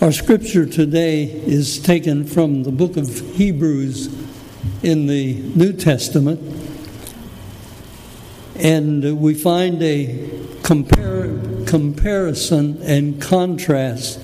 [0.00, 4.06] Our scripture today is taken from the book of Hebrews
[4.82, 6.40] in the New Testament,
[8.56, 10.26] and we find a
[10.62, 14.20] compar- comparison and contrast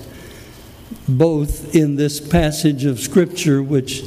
[1.07, 4.03] both in this passage of scripture, which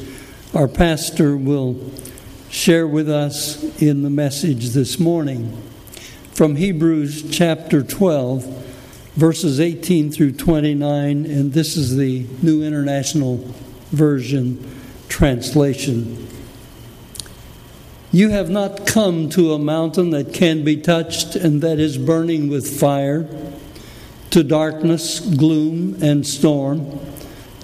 [0.53, 1.79] our pastor will
[2.49, 5.57] share with us in the message this morning.
[6.33, 8.60] From Hebrews chapter 12
[9.15, 13.39] verses 18 through 29, and this is the New International
[13.91, 16.29] Version translation.
[18.13, 22.49] You have not come to a mountain that can be touched and that is burning
[22.49, 23.29] with fire,
[24.31, 27.01] to darkness, gloom, and storm,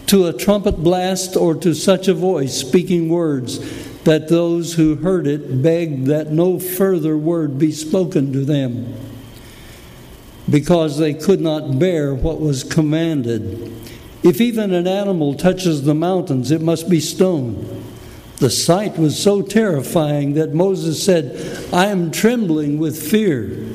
[0.06, 3.58] to a trumpet blast, or to such a voice speaking words
[4.02, 9.05] that those who heard it begged that no further word be spoken to them
[10.48, 13.72] because they could not bear what was commanded.
[14.22, 17.84] If even an animal touches the mountains, it must be stoned.
[18.38, 23.66] The sight was so terrifying that Moses said, I am trembling with fear.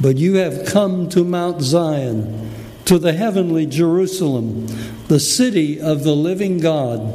[0.00, 2.50] But you have come to Mount Zion,
[2.86, 4.66] to the heavenly Jerusalem,
[5.08, 7.14] the city of the living God.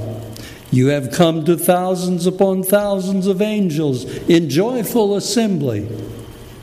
[0.71, 5.87] You have come to thousands upon thousands of angels in joyful assembly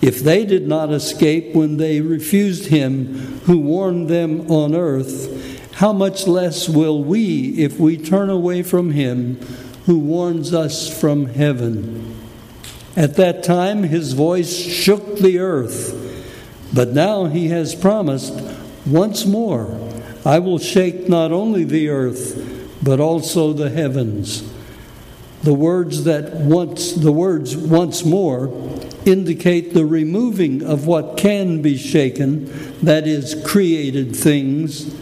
[0.00, 5.92] If they did not escape when they refused him who warned them on earth, how
[5.92, 9.40] much less will we if we turn away from him
[9.86, 12.16] who warns us from heaven?
[12.96, 15.94] At that time, his voice shook the earth,
[16.72, 18.32] but now he has promised
[18.86, 19.78] once more,
[20.24, 24.42] I will shake not only the earth, but also the heavens.
[25.42, 28.48] The words that once, the words once more,
[29.10, 32.46] indicate the removing of what can be shaken,
[32.82, 34.94] that is, created things,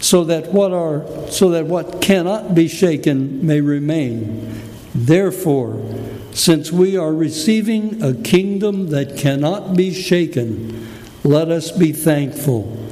[0.00, 4.60] so that what are so that what cannot be shaken may remain.
[4.94, 5.80] Therefore,
[6.32, 10.88] since we are receiving a kingdom that cannot be shaken,
[11.22, 12.82] let us be thankful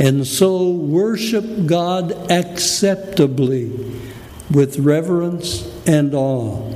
[0.00, 3.68] and so worship God acceptably
[4.50, 6.72] with reverence and awe.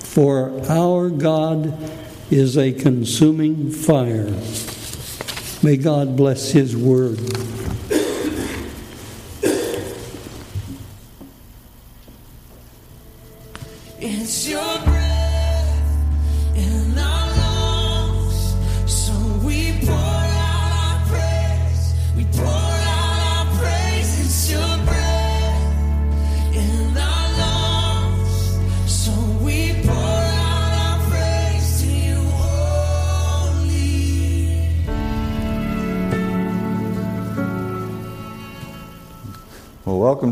[0.00, 1.72] For our God
[2.30, 4.30] is a consuming fire.
[5.62, 7.18] May God bless His word.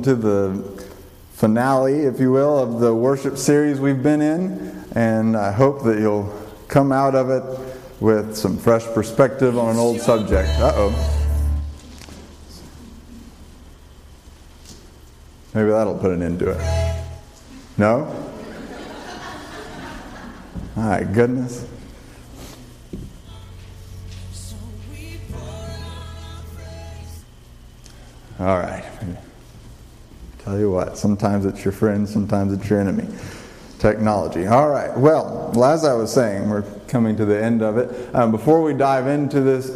[0.06, 0.86] To the
[1.32, 5.98] finale, if you will, of the worship series we've been in, and I hope that
[5.98, 6.32] you'll
[6.68, 7.42] come out of it
[8.00, 10.48] with some fresh perspective on an old subject.
[10.60, 11.22] Uh oh.
[15.52, 17.02] Maybe that'll put an end to it.
[17.76, 18.06] No?
[20.76, 21.66] My goodness.
[28.38, 28.84] All right.
[30.46, 33.04] Tell you what, sometimes it's your friend, sometimes it's your enemy.
[33.80, 34.46] Technology.
[34.46, 34.96] All right.
[34.96, 38.14] Well, as I was saying, we're coming to the end of it.
[38.14, 39.68] Um, before we dive into this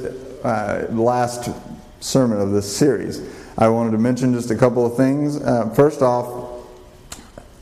[0.44, 1.50] uh, last
[1.98, 3.20] sermon of this series,
[3.58, 5.42] I wanted to mention just a couple of things.
[5.42, 6.50] Uh, first off,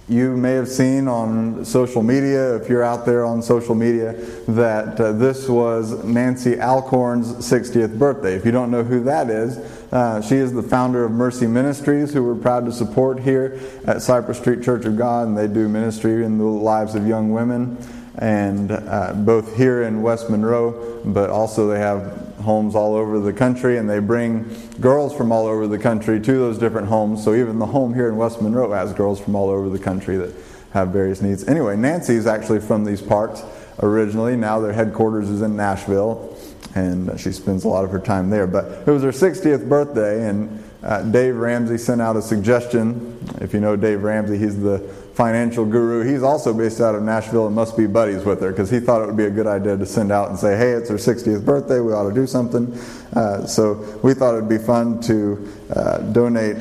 [0.07, 4.13] you may have seen on social media, if you're out there on social media,
[4.49, 8.35] that uh, this was Nancy Alcorn's 60th birthday.
[8.35, 9.57] If you don't know who that is,
[9.93, 14.03] uh, she is the founder of Mercy Ministries, who we're proud to support here at
[14.03, 17.79] Cypress Street Church of God, and they do ministry in the lives of young women,
[18.19, 23.33] and uh, both here in West Monroe, but also they have homes all over the
[23.33, 24.45] country, and they bring
[24.81, 27.25] girls from all over the country to those different homes.
[27.25, 30.17] So even the home here in West Monroe has girls from all over the country
[30.17, 30.35] that
[30.73, 31.49] have various needs.
[31.49, 33.43] Anyway, Nancy is actually from these parts
[33.83, 34.37] originally.
[34.37, 36.37] Now their headquarters is in Nashville,
[36.79, 38.47] and she spends a lot of her time there.
[38.47, 43.19] But it was her 60th birthday, and uh, Dave Ramsey sent out a suggestion.
[43.41, 44.79] If you know Dave Ramsey, he's the
[45.19, 46.09] financial guru.
[46.09, 49.03] He's also based out of Nashville and must be buddies with her because he thought
[49.03, 51.45] it would be a good idea to send out and say, hey, it's her 60th
[51.45, 52.73] birthday, we ought to do something.
[53.15, 53.73] Uh, so
[54.05, 56.57] we thought it would be fun to uh, donate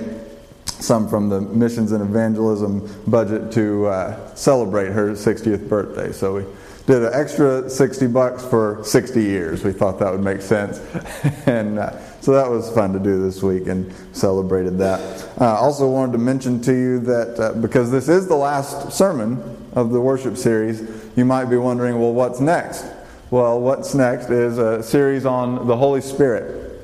[0.66, 6.12] some from the missions and evangelism budget to uh, celebrate her 60th birthday.
[6.12, 6.46] So we
[6.88, 9.64] did an extra 60 bucks for 60 years.
[9.64, 10.80] We thought that would make sense.
[11.46, 15.30] and uh, so that was fun to do this week and celebrated that.
[15.38, 18.94] I uh, also wanted to mention to you that uh, because this is the last
[18.94, 20.82] sermon of the worship series,
[21.18, 22.86] you might be wondering, well, what's next?
[23.32, 26.82] Well, what's next is a series on the Holy Spirit.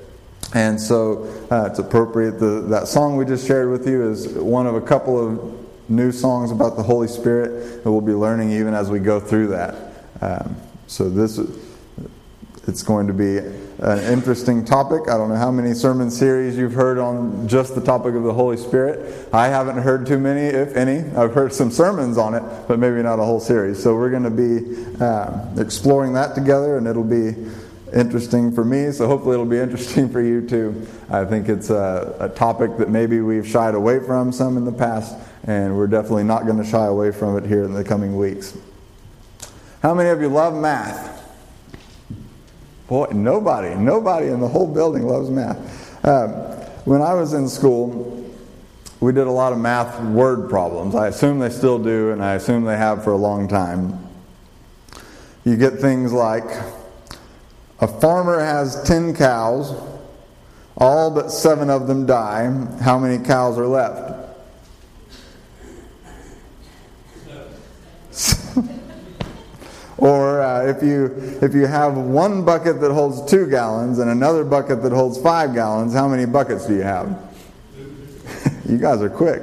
[0.53, 2.41] And so uh, it's appropriate.
[2.41, 6.11] The, that song we just shared with you is one of a couple of new
[6.11, 9.92] songs about the Holy Spirit that we'll be learning even as we go through that.
[10.23, 10.55] Um,
[10.87, 11.37] so this
[12.65, 15.09] it's going to be an interesting topic.
[15.09, 18.33] I don't know how many sermon series you've heard on just the topic of the
[18.33, 19.27] Holy Spirit.
[19.33, 20.99] I haven't heard too many, if any.
[21.17, 23.83] I've heard some sermons on it, but maybe not a whole series.
[23.83, 27.35] So we're going to be uh, exploring that together, and it'll be
[27.93, 30.87] interesting for me, so hopefully it'll be interesting for you too.
[31.09, 34.71] I think it's a, a, topic that maybe we've shied away from some in the
[34.71, 38.15] past, and we're definitely not going to shy away from it here in the coming
[38.17, 38.57] weeks.
[39.83, 41.11] How many of you love math?
[42.87, 46.05] Boy, nobody, nobody in the whole building loves math.
[46.05, 46.29] Um,
[46.85, 48.33] when I was in school,
[49.01, 50.95] we did a lot of math word problems.
[50.95, 54.07] I assume they still do, and I assume they have for a long time.
[55.43, 56.45] You get things like
[57.81, 59.75] a farmer has 10 cows,
[60.77, 62.45] all but seven of them die.
[62.81, 64.12] How many cows are left?
[70.03, 71.05] Or uh, if you
[71.41, 75.53] if you have one bucket that holds two gallons and another bucket that holds five
[75.53, 77.33] gallons, how many buckets do you have?
[78.67, 79.41] you guys are quick.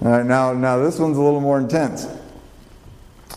[0.00, 2.06] All right, now now this one's a little more intense.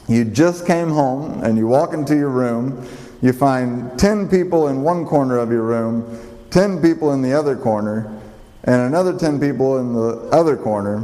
[0.08, 2.88] You just came home and you walk into your room,
[3.22, 6.22] you find 10 people in one corner of your room,
[6.52, 8.18] 10 people in the other corner,
[8.64, 11.04] and another 10 people in the other corner,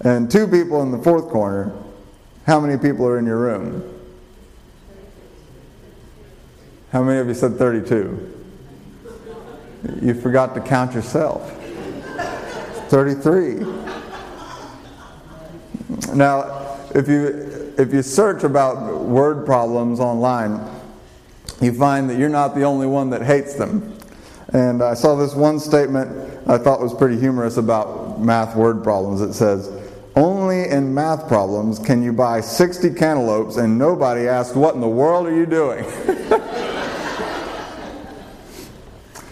[0.00, 1.72] and two people in the fourth corner.
[2.46, 3.90] How many people are in your room?
[6.90, 8.42] How many of you said 32?
[10.02, 11.50] You forgot to count yourself.
[12.88, 13.54] 33.
[16.14, 20.60] Now, if you if you search about word problems online,
[21.60, 23.98] you find that you're not the only one that hates them.
[24.52, 29.20] And I saw this one statement I thought was pretty humorous about math word problems.
[29.20, 29.68] It says,
[30.16, 34.88] Only in math problems can you buy 60 cantaloupes and nobody asks, What in the
[34.88, 35.84] world are you doing?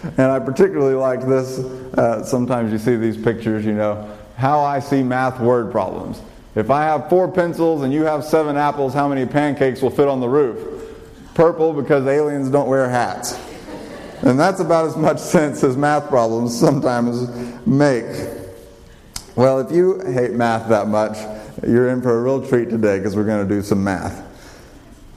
[0.03, 1.61] and I particularly like this.
[1.61, 6.21] Uh, sometimes you see these pictures, you know, how I see math word problems.
[6.57, 10.09] If I have four pencils and you have seven apples, how many pancakes will fit
[10.09, 10.83] on the roof?
[11.35, 13.39] Purple because aliens don't wear hats.
[14.23, 17.29] And that's about as much sense as math problems sometimes
[17.67, 18.05] make.
[19.35, 21.17] Well, if you hate math that much,
[21.67, 24.29] you're in for a real treat today because we're going to do some math.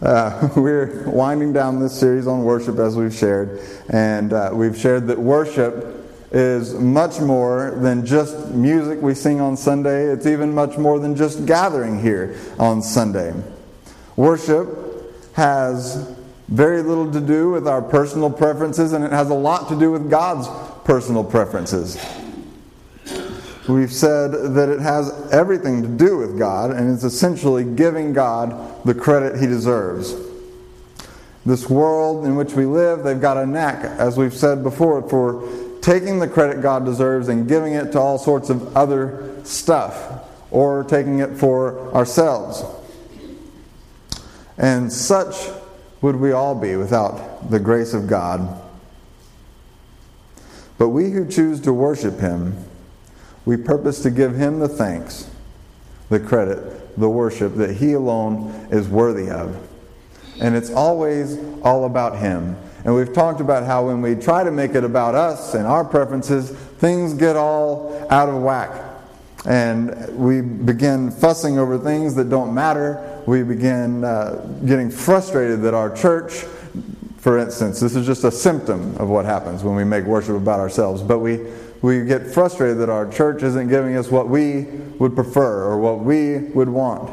[0.01, 3.59] Uh, we're winding down this series on worship as we've shared,
[3.89, 6.01] and uh, we've shared that worship
[6.31, 10.05] is much more than just music we sing on Sunday.
[10.05, 13.33] It's even much more than just gathering here on Sunday.
[14.15, 16.09] Worship has
[16.47, 19.91] very little to do with our personal preferences, and it has a lot to do
[19.91, 20.47] with God's
[20.85, 21.97] personal preferences.
[23.67, 28.85] We've said that it has everything to do with God, and it's essentially giving God
[28.85, 30.15] the credit he deserves.
[31.45, 35.47] This world in which we live, they've got a knack, as we've said before, for
[35.81, 40.83] taking the credit God deserves and giving it to all sorts of other stuff, or
[40.83, 42.63] taking it for ourselves.
[44.57, 45.35] And such
[46.01, 48.61] would we all be without the grace of God.
[50.77, 52.64] But we who choose to worship Him,
[53.45, 55.29] we purpose to give Him the thanks,
[56.09, 59.55] the credit, the worship that He alone is worthy of.
[60.41, 62.57] And it's always all about Him.
[62.83, 65.83] And we've talked about how when we try to make it about us and our
[65.83, 68.81] preferences, things get all out of whack.
[69.45, 73.21] And we begin fussing over things that don't matter.
[73.27, 76.33] We begin uh, getting frustrated that our church,
[77.17, 80.59] for instance, this is just a symptom of what happens when we make worship about
[80.59, 81.01] ourselves.
[81.01, 81.39] But we,
[81.85, 84.63] we get frustrated that our church isn't giving us what we
[84.97, 87.11] would prefer or what we would want.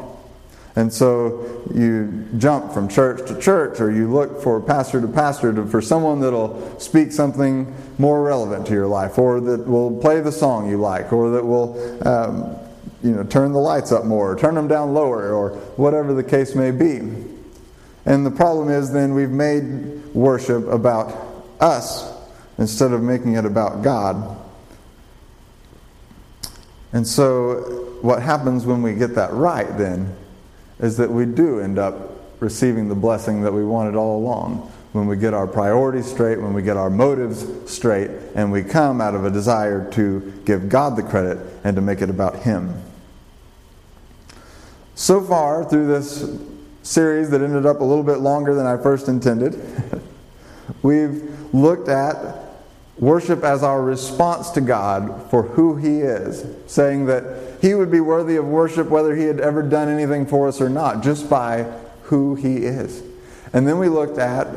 [0.75, 5.53] And so you jump from church to church, or you look for pastor to pastor
[5.53, 10.21] to, for someone that'll speak something more relevant to your life, or that will play
[10.21, 12.55] the song you like, or that will um,
[13.03, 16.23] you know, turn the lights up more, or turn them down lower, or whatever the
[16.23, 16.97] case may be.
[18.07, 21.13] And the problem is then we've made worship about
[21.59, 22.11] us
[22.57, 24.39] instead of making it about God.
[26.93, 30.15] And so, what happens when we get that right then
[30.79, 34.71] is that we do end up receiving the blessing that we wanted all along.
[34.91, 39.01] When we get our priorities straight, when we get our motives straight, and we come
[39.01, 42.79] out of a desire to give God the credit and to make it about Him.
[44.93, 46.29] So far, through this
[46.83, 49.59] series that ended up a little bit longer than I first intended,
[50.83, 51.23] we've
[51.55, 52.42] looked at
[52.97, 57.99] worship as our response to God for who He is, saying that He would be
[57.99, 61.63] worthy of worship whether He had ever done anything for us or not, just by
[62.03, 63.01] who He is.
[63.51, 64.47] And then we looked at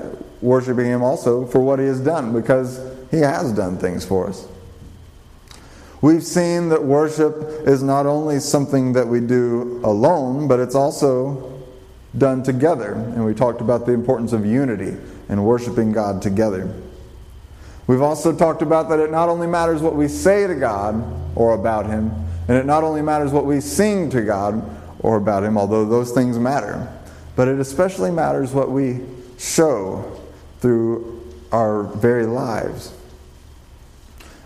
[0.42, 4.46] worshiping Him also for what He has done, because He has done things for us.
[6.02, 11.62] We've seen that worship is not only something that we do alone, but it's also
[12.16, 12.92] done together.
[12.92, 14.96] And we talked about the importance of unity
[15.28, 16.72] and worshiping God together.
[17.86, 21.04] We've also talked about that it not only matters what we say to God
[21.36, 22.10] or about Him,
[22.48, 24.64] and it not only matters what we sing to God
[25.00, 26.92] or about Him, although those things matter,
[27.36, 29.00] but it especially matters what we
[29.38, 30.20] show
[30.60, 32.92] through our very lives.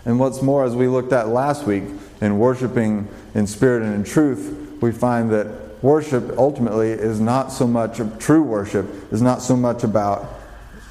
[0.05, 1.83] And what's more, as we looked at last week
[2.21, 7.65] in worshiping in spirit and in truth, we find that worship ultimately is not so
[7.65, 10.27] much, true worship is not so much about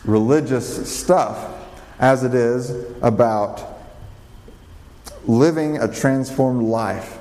[0.04, 1.59] religious stuff
[2.00, 2.70] as it is
[3.02, 3.62] about
[5.26, 7.18] living a transformed life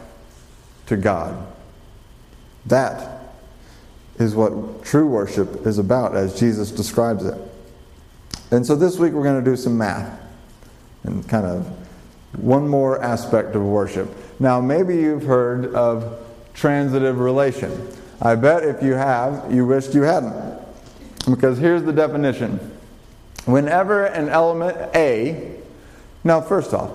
[0.87, 1.45] to God.
[2.65, 3.33] That
[4.17, 7.37] is what true worship is about as Jesus describes it.
[8.51, 10.19] And so this week we're going to do some math
[11.03, 11.67] and kind of
[12.37, 14.09] one more aspect of worship.
[14.39, 17.91] Now, maybe you've heard of transitive relation.
[18.21, 20.57] I bet if you have, you wished you hadn't.
[21.29, 22.78] Because here's the definition
[23.45, 25.55] Whenever an element A,
[26.23, 26.91] now first off,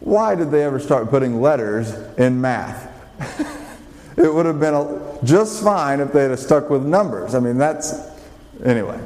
[0.00, 2.90] why did they ever start putting letters in math?
[4.16, 7.34] it would have been just fine if they'd have stuck with numbers.
[7.34, 7.94] I mean, that's,
[8.64, 9.00] anyway.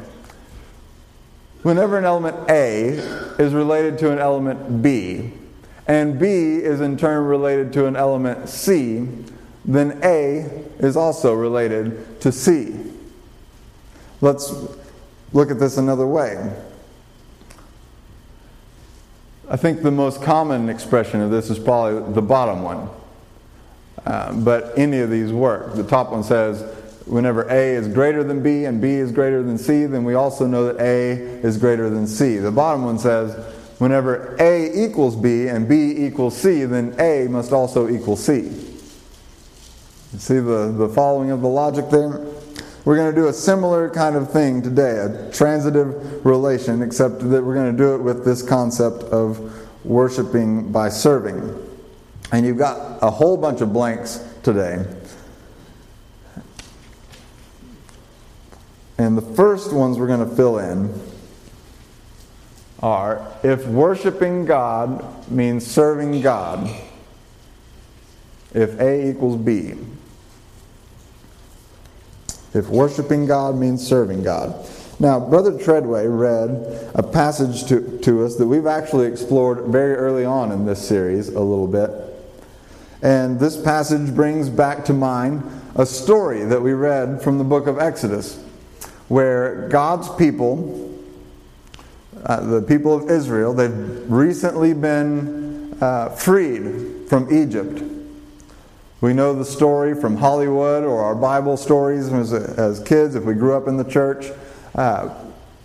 [1.62, 2.88] Whenever an element A
[3.38, 5.32] is related to an element B,
[5.86, 9.06] and B is in turn related to an element C,
[9.64, 12.74] then A is also related to C.
[14.20, 14.52] Let's
[15.32, 16.52] look at this another way.
[19.48, 22.88] I think the most common expression of this is probably the bottom one.
[24.04, 25.74] Uh, but any of these work.
[25.74, 26.62] The top one says,
[27.06, 30.46] whenever A is greater than B and B is greater than C, then we also
[30.46, 32.38] know that A is greater than C.
[32.38, 33.34] The bottom one says,
[33.78, 38.42] whenever A equals B and B equals C, then A must also equal C.
[40.12, 42.24] You see the, the following of the logic there?
[42.86, 47.42] We're going to do a similar kind of thing today, a transitive relation, except that
[47.42, 49.52] we're going to do it with this concept of
[49.84, 51.52] worshiping by serving.
[52.30, 54.86] And you've got a whole bunch of blanks today.
[58.98, 60.94] And the first ones we're going to fill in
[62.84, 66.70] are if worshiping God means serving God,
[68.54, 69.74] if A equals B.
[72.56, 74.66] If worshiping God means serving God.
[74.98, 80.24] Now, Brother Treadway read a passage to, to us that we've actually explored very early
[80.24, 81.90] on in this series a little bit.
[83.02, 85.42] And this passage brings back to mind
[85.74, 88.42] a story that we read from the book of Exodus,
[89.08, 90.98] where God's people,
[92.24, 97.82] uh, the people of Israel, they've recently been uh, freed from Egypt.
[99.00, 103.34] We know the story from Hollywood or our Bible stories as, as kids, if we
[103.34, 104.26] grew up in the church,
[104.74, 105.14] uh,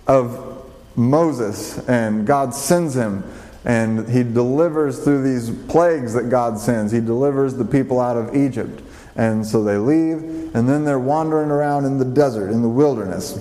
[0.07, 3.23] of Moses and God sends him
[3.63, 6.91] and he delivers through these plagues that God sends.
[6.91, 8.81] He delivers the people out of Egypt.
[9.15, 10.23] And so they leave,
[10.55, 13.39] and then they're wandering around in the desert, in the wilderness.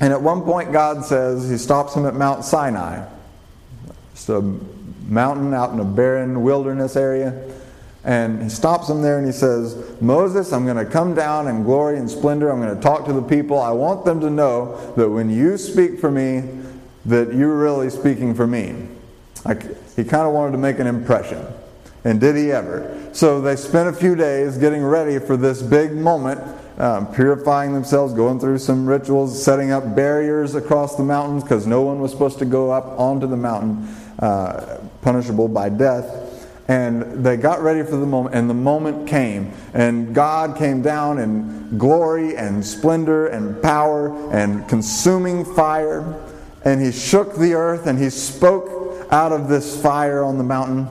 [0.00, 3.04] And at one point, God says, He stops him at Mount Sinai.
[4.12, 4.40] It's a
[5.06, 7.32] mountain out in a barren wilderness area.
[8.06, 11.64] And he stops him there and he says, Moses, I'm going to come down in
[11.64, 12.50] glory and splendor.
[12.50, 13.60] I'm going to talk to the people.
[13.60, 16.44] I want them to know that when you speak for me,
[17.06, 18.86] that you're really speaking for me.
[19.44, 19.62] Like,
[19.96, 21.44] he kind of wanted to make an impression.
[22.04, 23.10] And did he ever?
[23.12, 26.40] So they spent a few days getting ready for this big moment
[26.78, 31.82] um, purifying themselves, going through some rituals, setting up barriers across the mountains because no
[31.82, 33.88] one was supposed to go up onto the mountain,
[34.20, 36.25] uh, punishable by death.
[36.68, 39.52] And they got ready for the moment, and the moment came.
[39.72, 46.20] And God came down in glory and splendor and power and consuming fire.
[46.64, 50.88] And He shook the earth and He spoke out of this fire on the mountain.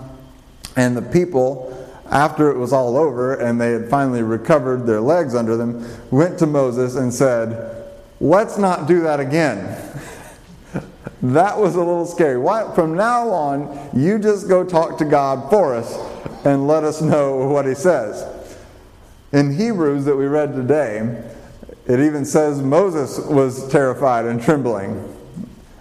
[0.78, 1.72] And the people,
[2.10, 6.40] after it was all over and they had finally recovered their legs under them, went
[6.40, 7.72] to Moses and said,
[8.22, 9.78] Let's not do that again.
[11.34, 12.38] that was a little scary.
[12.38, 15.96] Why, from now on, you just go talk to God for us
[16.46, 18.32] and let us know what He says.
[19.32, 21.24] In Hebrews that we read today,
[21.88, 25.12] it even says Moses was terrified and trembling.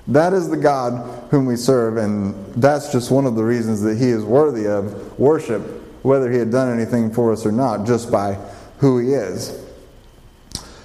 [0.07, 3.99] That is the God whom we serve, and that's just one of the reasons that
[3.99, 5.63] He is worthy of worship,
[6.05, 8.35] whether He had done anything for us or not, just by
[8.79, 9.65] who He is.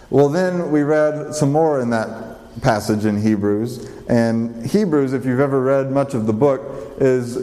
[0.10, 5.40] Well, then we read some more in that passage in Hebrews, and Hebrews, if you've
[5.40, 6.62] ever read much of the book,
[7.00, 7.38] is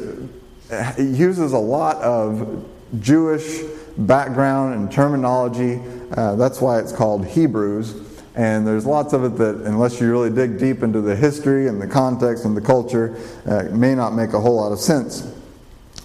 [0.98, 2.66] uses a lot of
[3.00, 3.62] Jewish
[3.96, 5.80] background and terminology.
[6.16, 8.02] Uh, that's why it's called Hebrews.
[8.34, 11.80] And there's lots of it that, unless you really dig deep into the history and
[11.80, 15.32] the context and the culture, uh, may not make a whole lot of sense.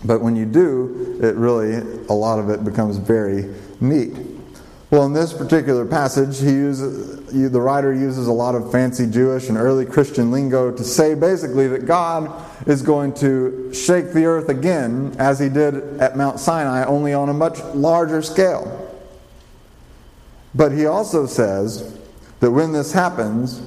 [0.06, 1.76] But when you do, it really,
[2.08, 4.14] a lot of it becomes very neat.
[4.92, 9.48] Well, in this particular passage, he uses, the writer uses a lot of fancy Jewish
[9.48, 12.30] and early Christian lingo to say basically that God
[12.68, 17.30] is going to shake the earth again as he did at Mount Sinai, only on
[17.30, 18.94] a much larger scale.
[20.54, 21.98] But he also says
[22.42, 23.62] that when this happens,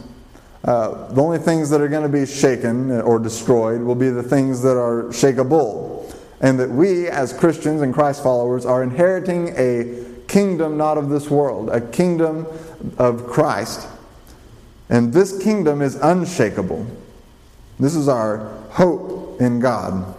[0.64, 4.22] uh, the only things that are going to be shaken or destroyed will be the
[4.22, 6.14] things that are shakeable.
[6.42, 11.30] And that we, as Christians and Christ followers, are inheriting a kingdom not of this
[11.30, 12.44] world, a kingdom
[12.98, 13.86] of Christ.
[14.90, 16.84] And this kingdom is unshakable.
[17.78, 20.12] This is our hope in God.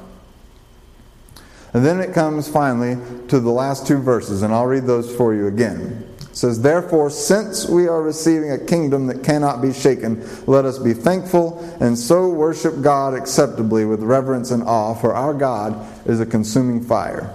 [1.73, 2.95] And then it comes finally
[3.27, 6.09] to the last two verses, and I'll read those for you again.
[6.21, 10.79] It says, Therefore, since we are receiving a kingdom that cannot be shaken, let us
[10.79, 16.21] be thankful and so worship God acceptably with reverence and awe, for our God is
[16.21, 17.33] a consuming fire.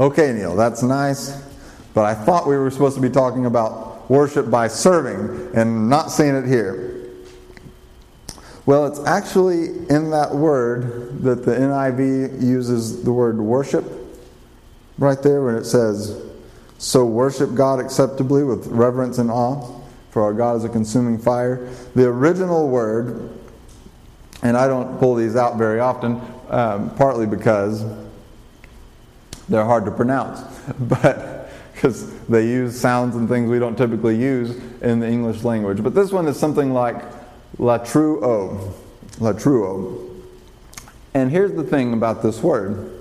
[0.00, 1.42] Okay, Neil, that's nice,
[1.92, 6.12] but I thought we were supposed to be talking about worship by serving and not
[6.12, 7.04] seeing it here.
[8.64, 13.84] Well, it's actually in that word that the NIV uses the word worship
[14.98, 16.22] right there when it says,
[16.78, 19.80] So worship God acceptably with reverence and awe,
[20.10, 21.68] for our God is a consuming fire.
[21.96, 23.36] The original word,
[24.44, 27.84] and I don't pull these out very often, um, partly because
[29.48, 30.40] they're hard to pronounce,
[30.78, 34.50] but because they use sounds and things we don't typically use
[34.82, 35.82] in the English language.
[35.82, 36.96] But this one is something like
[37.58, 38.72] latreuo,
[39.18, 40.04] latreuo.
[41.14, 43.00] And here's the thing about this word.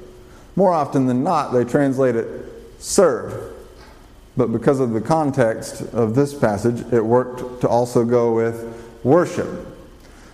[0.55, 2.27] More often than not, they translate it
[2.79, 3.53] serve.
[4.35, 9.67] But because of the context of this passage, it worked to also go with worship.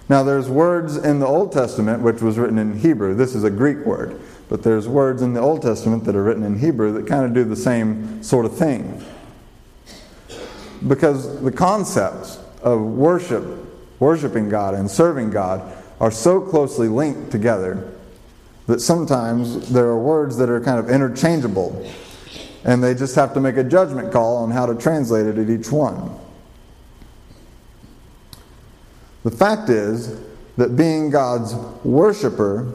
[0.09, 3.15] Now, there's words in the Old Testament which was written in Hebrew.
[3.15, 4.19] This is a Greek word.
[4.49, 7.33] But there's words in the Old Testament that are written in Hebrew that kind of
[7.33, 9.03] do the same sort of thing.
[10.87, 13.43] Because the concepts of worship,
[13.99, 15.61] worshiping God, and serving God
[15.99, 17.93] are so closely linked together
[18.67, 21.89] that sometimes there are words that are kind of interchangeable.
[22.65, 25.49] And they just have to make a judgment call on how to translate it at
[25.49, 26.17] each one.
[29.23, 30.19] The fact is
[30.57, 32.71] that being God's worshiper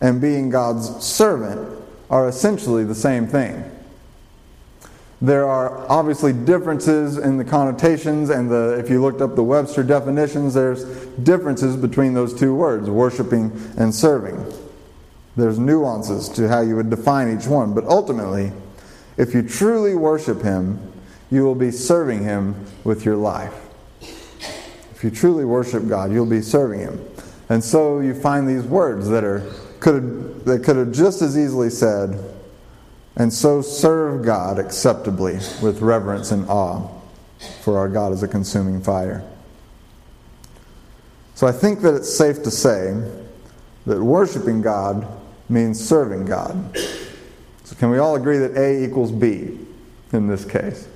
[0.00, 1.78] and being God's servant
[2.10, 3.64] are essentially the same thing.
[5.20, 9.82] There are obviously differences in the connotations, and the, if you looked up the Webster
[9.82, 10.84] definitions, there's
[11.16, 14.52] differences between those two words, worshiping and serving.
[15.36, 18.52] There's nuances to how you would define each one, but ultimately,
[19.16, 20.78] if you truly worship Him,
[21.30, 23.54] you will be serving Him with your life.
[24.00, 27.04] If you truly worship God, you'll be serving Him.
[27.48, 29.42] And so you find these words that are
[29.80, 32.34] could have, they could have just as easily said,
[33.16, 36.88] and so serve God acceptably with reverence and awe,
[37.62, 39.24] for our God is a consuming fire.
[41.34, 43.00] So I think that it's safe to say
[43.86, 45.06] that worshiping God
[45.48, 46.76] means serving God.
[47.64, 49.58] So can we all agree that A equals B
[50.12, 50.88] in this case?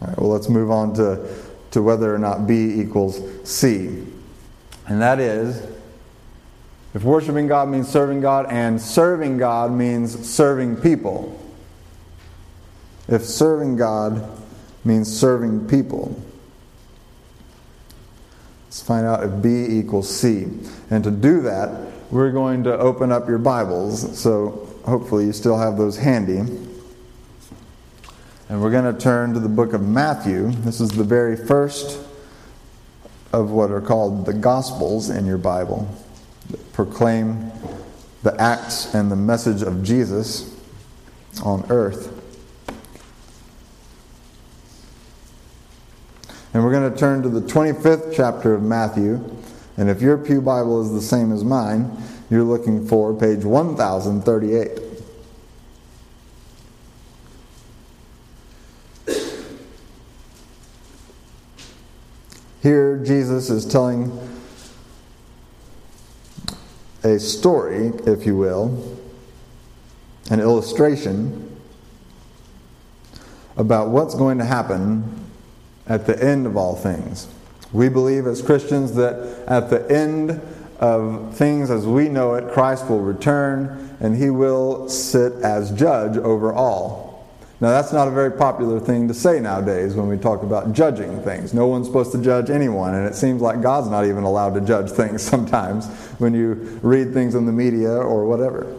[0.00, 1.28] All right, well, let's move on to,
[1.72, 4.04] to whether or not B equals C.
[4.86, 5.66] And that is
[6.92, 11.36] if worshiping God means serving God, and serving God means serving people.
[13.10, 14.40] if serving God
[14.84, 16.20] means serving people.
[18.66, 20.46] Let's find out if B equals C.
[20.90, 24.18] And to do that, we're going to open up your Bibles.
[24.18, 26.38] So hopefully you still have those handy.
[28.48, 30.50] And we're going to turn to the book of Matthew.
[30.50, 32.00] This is the very first
[33.32, 35.88] of what are called the Gospels in your Bible
[36.84, 37.52] proclaim
[38.22, 40.58] the acts and the message of Jesus
[41.44, 42.08] on earth.
[46.54, 49.20] And we're going to turn to the 25th chapter of Matthew.
[49.76, 51.94] And if your Pew Bible is the same as mine,
[52.30, 54.80] you're looking for page 1038.
[62.62, 64.29] Here, Jesus is telling
[67.04, 68.96] a story, if you will,
[70.30, 71.60] an illustration
[73.56, 75.26] about what's going to happen
[75.86, 77.26] at the end of all things.
[77.72, 80.40] We believe as Christians that at the end
[80.78, 86.16] of things as we know it, Christ will return and he will sit as judge
[86.16, 87.09] over all.
[87.60, 91.22] Now, that's not a very popular thing to say nowadays when we talk about judging
[91.22, 91.52] things.
[91.52, 94.62] No one's supposed to judge anyone, and it seems like God's not even allowed to
[94.62, 95.86] judge things sometimes
[96.18, 98.74] when you read things in the media or whatever.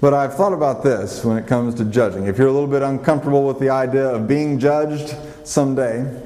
[0.00, 2.26] But I've thought about this when it comes to judging.
[2.26, 6.20] If you're a little bit uncomfortable with the idea of being judged someday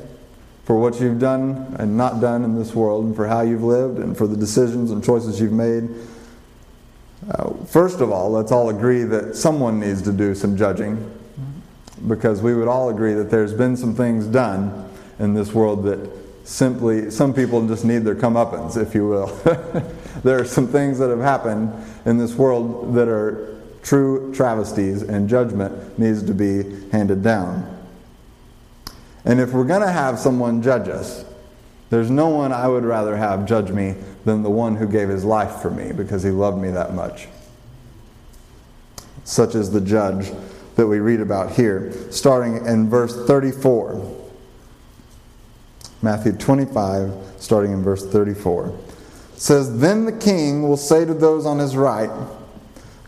[0.65, 3.99] for what you've done and not done in this world, and for how you've lived,
[3.99, 5.89] and for the decisions and choices you've made,
[7.31, 11.13] uh, first of all, let's all agree that someone needs to do some judging
[12.07, 16.11] because we would all agree that there's been some things done in this world that
[16.45, 19.27] simply, some people just need their comeuppance, if you will.
[20.23, 21.73] there are some things that have happened
[22.05, 27.73] in this world that are true travesties, and judgment needs to be handed down.
[29.25, 31.25] And if we're going to have someone judge us,
[31.91, 33.95] there's no one I would rather have judge me
[34.27, 37.29] than the one who gave his life for me because he loved me that much.
[39.25, 40.33] Such is the judge
[40.75, 44.15] that we read about here, starting in verse 34.
[46.03, 48.77] Matthew 25, starting in verse 34.
[49.37, 52.11] Says, Then the king will say to those on his right,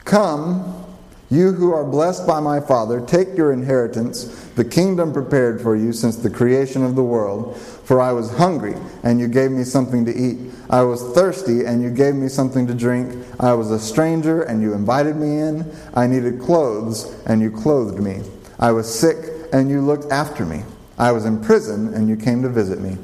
[0.05, 0.87] Come,
[1.31, 5.93] you who are blessed by my Father, take your inheritance, the kingdom prepared for you
[5.93, 7.61] since the creation of the world.
[7.89, 10.37] For I was hungry, and you gave me something to eat.
[10.69, 13.25] I was thirsty, and you gave me something to drink.
[13.41, 15.75] I was a stranger, and you invited me in.
[15.95, 18.21] I needed clothes, and you clothed me.
[18.59, 19.17] I was sick,
[19.55, 20.65] and you looked after me.
[20.99, 22.99] I was in prison, and you came to visit me.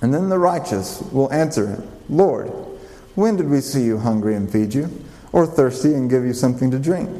[0.00, 2.52] And then the righteous will answer him, Lord,
[3.16, 4.88] when did we see you hungry and feed you,
[5.32, 7.10] or thirsty and give you something to drink?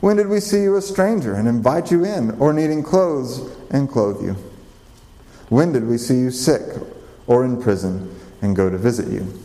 [0.00, 3.86] When did we see you a stranger and invite you in, or needing clothes and
[3.86, 4.34] clothe you?
[5.48, 6.62] When did we see you sick
[7.26, 9.40] or in prison and go to visit you?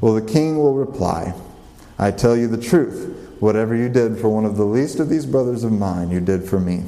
[0.00, 1.34] Well, the king will reply,
[1.98, 3.16] I tell you the truth.
[3.40, 6.44] Whatever you did for one of the least of these brothers of mine, you did
[6.44, 6.84] for me.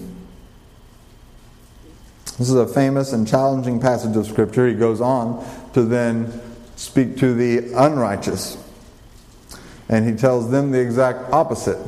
[2.39, 4.67] This is a famous and challenging passage of Scripture.
[4.67, 6.41] He goes on to then
[6.77, 8.59] speak to the unrighteous.
[9.89, 11.79] And he tells them the exact opposite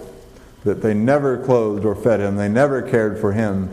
[0.64, 3.68] that they never clothed or fed him, they never cared for him,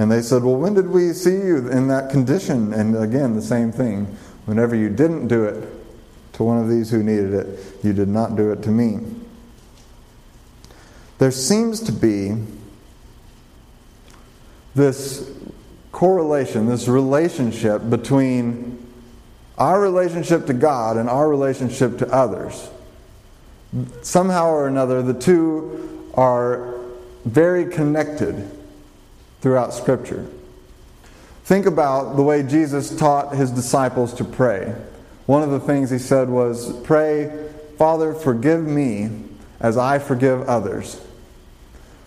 [0.00, 2.72] and they said, Well, when did we see you in that condition?
[2.72, 4.06] And again, the same thing.
[4.46, 5.68] Whenever you didn't do it
[6.32, 9.00] to one of these who needed it, you did not do it to me.
[11.18, 12.34] There seems to be
[14.74, 15.30] this
[15.92, 18.82] correlation, this relationship between
[19.58, 22.70] our relationship to God and our relationship to others.
[24.00, 26.80] Somehow or another, the two are
[27.26, 28.50] very connected
[29.40, 30.26] throughout Scripture.
[31.44, 34.74] Think about the way Jesus taught his disciples to pray.
[35.26, 39.10] One of the things he said was, Pray, Father, forgive me
[39.58, 41.00] as I forgive others.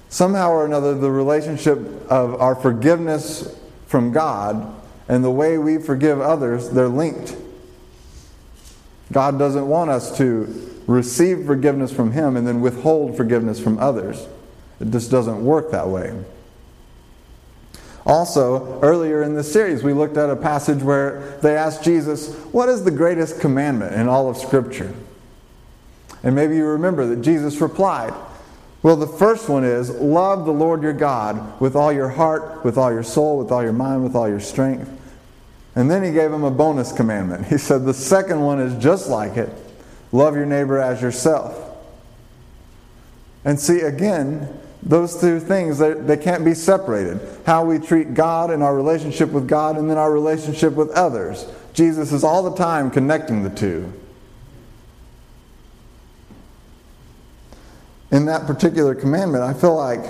[0.10, 1.78] Somehow or another, the relationship
[2.10, 4.76] of our forgiveness from God
[5.08, 7.36] and the way we forgive others, they're linked.
[9.12, 14.26] God doesn't want us to receive forgiveness from Him and then withhold forgiveness from others.
[14.80, 16.14] It just doesn't work that way.
[18.06, 22.68] Also, earlier in this series, we looked at a passage where they asked Jesus, What
[22.68, 24.94] is the greatest commandment in all of Scripture?
[26.22, 28.14] And maybe you remember that Jesus replied,
[28.82, 32.78] Well, the first one is love the Lord your God with all your heart, with
[32.78, 34.90] all your soul, with all your mind, with all your strength.
[35.76, 37.48] And then he gave him a bonus commandment.
[37.54, 39.50] He said, The second one is just like it
[40.12, 41.60] love your neighbor as yourself.
[43.44, 47.20] And see, again, those two things, they, can't be separated.
[47.46, 51.46] How we treat God and our relationship with God, and then our relationship with others.
[51.74, 53.92] Jesus is all the time connecting the two.
[58.12, 60.04] In that particular commandment, I feel like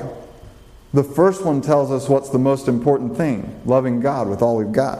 [0.91, 4.71] the first one tells us what's the most important thing loving God with all we've
[4.71, 4.99] got.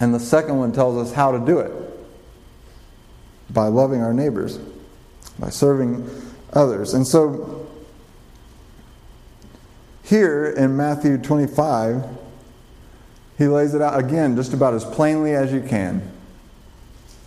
[0.00, 1.72] And the second one tells us how to do it
[3.48, 4.58] by loving our neighbors,
[5.38, 6.08] by serving
[6.52, 6.94] others.
[6.94, 7.69] And so,
[10.10, 12.04] here in Matthew 25,
[13.38, 16.02] he lays it out again just about as plainly as you can.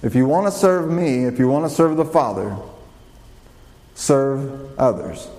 [0.03, 2.57] If you want to serve me, if you want to serve the Father,
[3.95, 5.29] serve others.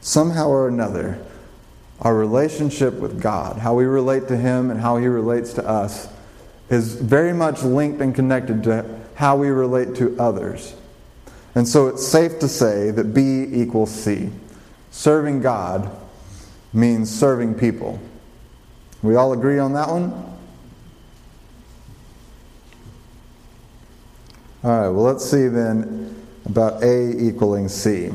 [0.00, 1.18] Somehow or another,
[2.00, 6.06] our relationship with God, how we relate to Him and how He relates to us,
[6.70, 10.74] is very much linked and connected to how we relate to others.
[11.54, 14.30] And so it's safe to say that B equals C.
[14.90, 15.90] Serving God
[16.72, 18.00] means serving people.
[19.02, 20.12] We all agree on that one?
[24.64, 28.10] All right, well, let's see then about A equaling C.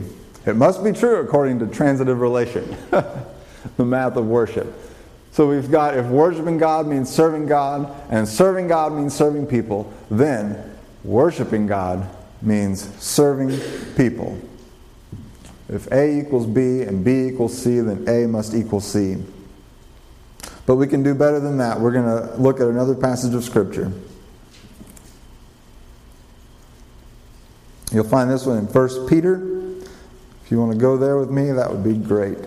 [0.45, 4.73] It must be true according to transitive relation, the math of worship.
[5.31, 9.93] So we've got if worshiping God means serving God, and serving God means serving people,
[10.09, 12.09] then worshiping God
[12.41, 13.59] means serving
[13.95, 14.39] people.
[15.67, 19.17] If A equals B and B equals C, then A must equal C.
[20.65, 21.79] But we can do better than that.
[21.79, 23.91] We're going to look at another passage of Scripture.
[27.91, 29.59] You'll find this one in 1 Peter.
[30.43, 32.37] If you want to go there with me, that would be great.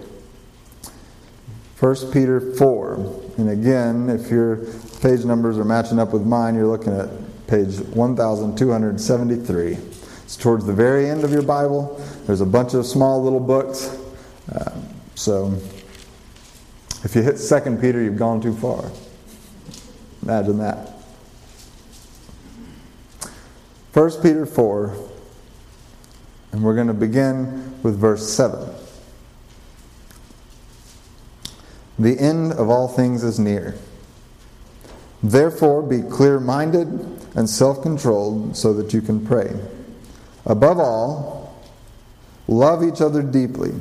[1.81, 2.94] 1 Peter 4.
[3.38, 4.59] And again, if your
[5.00, 7.09] page numbers are matching up with mine, you're looking at
[7.53, 9.73] page 1273.
[10.25, 12.03] It's towards the very end of your Bible.
[12.25, 13.95] There's a bunch of small little books.
[14.51, 14.73] Uh,
[15.15, 15.53] so
[17.05, 18.91] if you hit 2 Peter, you've gone too far.
[20.23, 20.95] Imagine that.
[23.93, 24.97] 1 Peter 4,
[26.53, 28.67] and we're going to begin with verse 7.
[31.99, 33.75] The end of all things is near.
[35.23, 39.55] Therefore, be clear minded and self controlled so that you can pray.
[40.45, 41.62] Above all,
[42.49, 43.73] love each other deeply,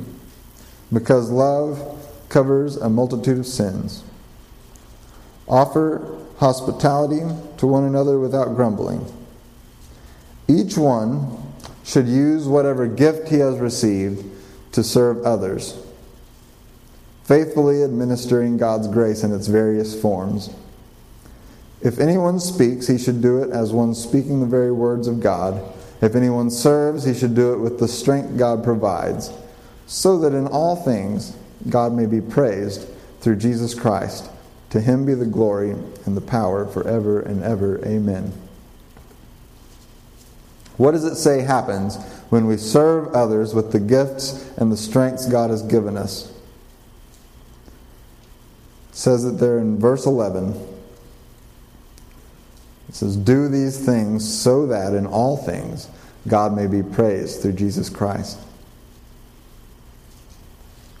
[0.92, 4.04] because love covers a multitude of sins.
[5.48, 7.20] Offer hospitality
[7.58, 9.04] to one another without grumbling.
[10.48, 11.38] Each one
[11.84, 14.24] should use whatever gift he has received
[14.72, 15.78] to serve others,
[17.24, 20.50] faithfully administering God's grace in its various forms.
[21.82, 25.60] If anyone speaks, he should do it as one speaking the very words of God.
[26.00, 29.32] If anyone serves, he should do it with the strength God provides,
[29.86, 31.36] so that in all things
[31.68, 32.88] God may be praised
[33.20, 34.30] through Jesus Christ.
[34.70, 37.84] To him be the glory and the power forever and ever.
[37.86, 38.32] Amen.
[40.76, 41.96] What does it say happens
[42.30, 46.32] when we serve others with the gifts and the strengths God has given us?
[48.90, 50.71] It says it there in verse 11.
[52.92, 55.88] It says, Do these things so that in all things
[56.28, 58.38] God may be praised through Jesus Christ.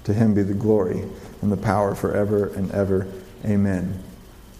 [0.04, 1.04] To him be the glory
[1.42, 3.06] and the power forever and ever.
[3.44, 4.02] Amen.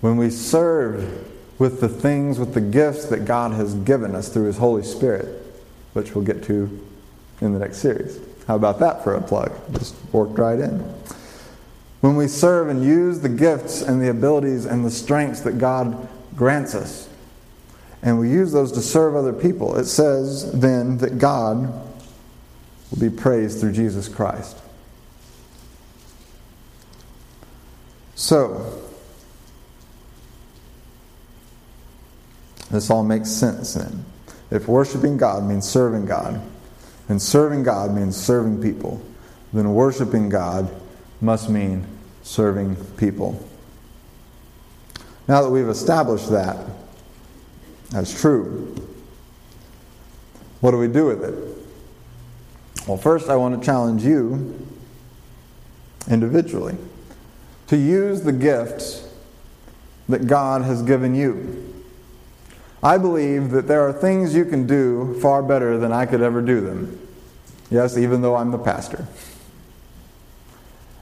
[0.03, 1.27] When we serve
[1.59, 5.43] with the things, with the gifts that God has given us through His Holy Spirit,
[5.95, 6.87] which we'll get to
[7.41, 8.21] in the next series.
[8.47, 9.53] How about that for a plug?
[9.73, 10.81] Just worked right in.
[12.03, 16.09] When we serve and use the gifts and the abilities and the strengths that God
[16.35, 17.09] grants us,
[18.03, 21.59] and we use those to serve other people, it says then that God
[22.91, 24.59] will be praised through Jesus Christ.
[28.15, 28.83] So,
[32.73, 34.05] This all makes sense then.
[34.51, 36.41] If worshiping God means serving God,
[37.09, 39.03] and serving God means serving people,
[39.53, 40.71] then worshiping God
[41.21, 41.87] must mean
[42.23, 43.47] serving people.
[45.29, 46.57] Now that we've established that
[47.95, 48.75] as true,
[50.61, 52.87] what do we do with it?
[52.87, 54.67] Well, first, I want to challenge you
[56.11, 56.77] individually
[57.69, 59.09] to use the gifts
[60.09, 61.85] that God has given you.
[62.83, 66.43] I believe that there are things you can do far better than I could ever
[66.43, 66.99] do them.
[67.71, 69.07] Yes, even though I'm the pastor.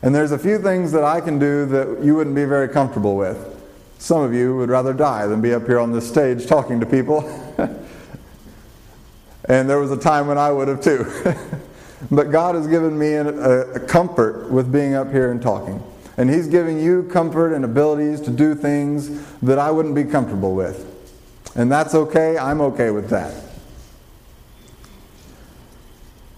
[0.02, 3.16] And there's a few things that I can do that you wouldn't be very comfortable
[3.16, 3.49] with.
[4.00, 6.86] Some of you would rather die than be up here on this stage talking to
[6.86, 7.22] people.
[9.50, 11.10] And there was a time when I would have too.
[12.10, 15.82] but God has given me a, a comfort with being up here and talking.
[16.16, 20.54] And He's giving you comfort and abilities to do things that I wouldn't be comfortable
[20.54, 20.86] with.
[21.56, 22.38] And that's okay.
[22.38, 23.49] I'm okay with that.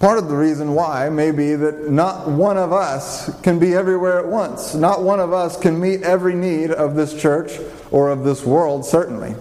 [0.02, 4.18] Part of the reason why may be that not one of us can be everywhere
[4.18, 4.74] at once.
[4.74, 7.52] Not one of us can meet every need of this church
[7.92, 9.36] or of this world, certainly.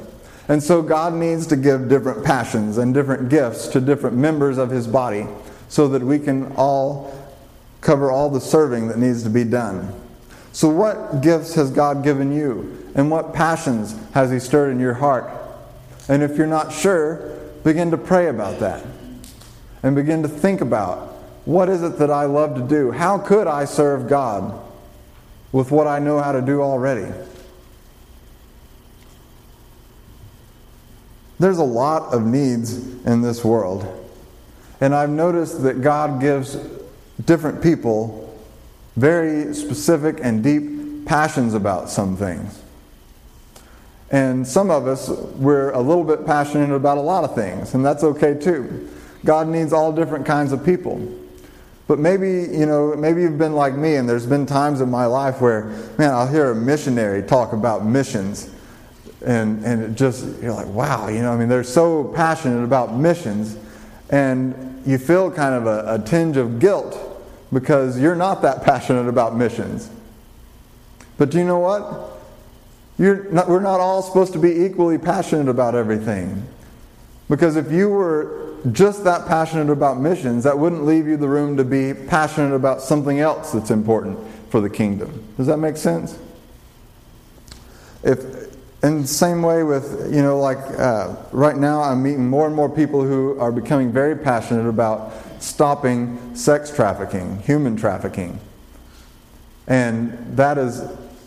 [0.47, 4.69] And so God needs to give different passions and different gifts to different members of
[4.69, 5.25] His body
[5.67, 7.11] so that we can all
[7.81, 9.91] cover all the serving that needs to be done.
[10.51, 12.87] So, what gifts has God given you?
[12.93, 15.27] And what passions has He stirred in your heart?
[16.07, 18.85] And if you're not sure, begin to pray about that
[19.83, 21.07] and begin to think about
[21.45, 22.91] what is it that I love to do?
[22.91, 24.59] How could I serve God
[25.51, 27.11] with what I know how to do already?
[31.39, 33.97] There's a lot of needs in this world.
[34.79, 36.55] And I've noticed that God gives
[37.25, 38.21] different people
[38.95, 42.61] very specific and deep passions about some things.
[44.11, 47.85] And some of us, we're a little bit passionate about a lot of things, and
[47.85, 48.89] that's okay too.
[49.25, 51.17] God needs all different kinds of people.
[51.87, 55.05] But maybe, you know, maybe you've been like me, and there's been times in my
[55.05, 55.65] life where,
[55.97, 58.49] man, I'll hear a missionary talk about missions
[59.23, 62.95] and and it just you're like wow you know i mean they're so passionate about
[62.95, 63.55] missions
[64.11, 66.97] and you feel kind of a, a tinge of guilt
[67.53, 69.89] because you're not that passionate about missions.
[71.17, 72.17] But do you know what?
[72.97, 76.45] Not, we're not all supposed to be equally passionate about everything.
[77.29, 81.57] Because if you were just that passionate about missions that wouldn't leave you the room
[81.57, 84.19] to be passionate about something else that's important
[84.49, 86.19] for the kingdom does that make sense
[88.03, 88.41] if
[88.83, 92.69] and same way with, you know, like uh, right now I'm meeting more and more
[92.69, 98.39] people who are becoming very passionate about stopping sex trafficking, human trafficking.
[99.67, 100.81] And that is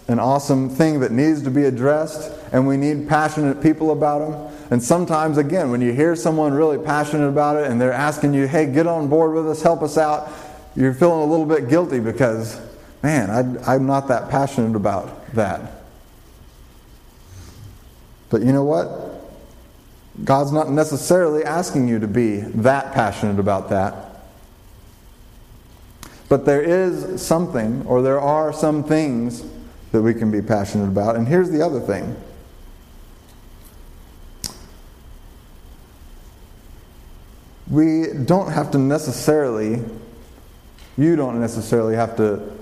[0.09, 4.69] an awesome thing that needs to be addressed, and we need passionate people about them.
[4.71, 8.47] And sometimes, again, when you hear someone really passionate about it and they're asking you,
[8.47, 10.31] hey, get on board with us, help us out,
[10.77, 12.61] you're feeling a little bit guilty because,
[13.03, 15.85] man, I, I'm not that passionate about that.
[18.29, 19.13] But you know what?
[20.25, 23.95] God's not necessarily asking you to be that passionate about that.
[26.29, 29.45] But there is something, or there are some things
[29.95, 31.17] that we can be passionate about.
[31.17, 32.15] And here's the other thing
[37.71, 39.83] we don't have to necessarily,
[40.99, 42.53] you don't necessarily have to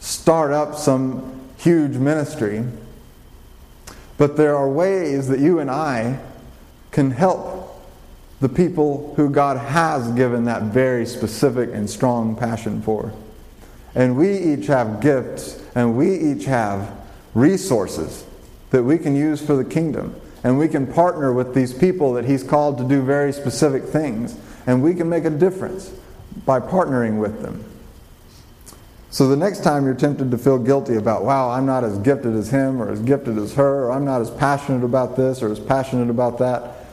[0.00, 2.64] start up some huge ministry
[4.18, 6.18] but there are ways that you and I
[6.90, 7.80] can help
[8.40, 13.12] the people who God has given that very specific and strong passion for.
[13.94, 16.96] And we each have gifts and we each have
[17.34, 18.24] resources
[18.70, 20.14] that we can use for the kingdom.
[20.44, 24.36] And we can partner with these people that He's called to do very specific things.
[24.66, 25.92] And we can make a difference
[26.44, 27.64] by partnering with them.
[29.10, 32.34] So the next time you're tempted to feel guilty about, wow, I'm not as gifted
[32.34, 35.50] as him or as gifted as her, or I'm not as passionate about this or
[35.50, 36.86] as passionate about that,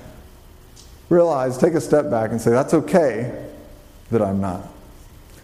[1.09, 3.45] realize, take a step back and say, that's okay
[4.11, 4.65] that I'm not.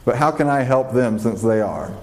[0.05, 1.93] But how can I help them since they are?